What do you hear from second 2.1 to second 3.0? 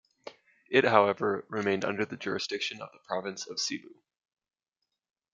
jurisdiction of the